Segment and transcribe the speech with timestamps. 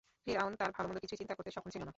[0.25, 1.89] ফিরআউন তার ভাল-মন্দ কিছুই চিন্তা করতে সক্ষম ছিল না।